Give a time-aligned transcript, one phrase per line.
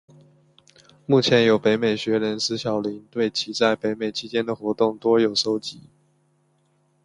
[1.05, 5.89] 目前有北美学人石晓宁对其在北美期间的活动情况多有搜辑。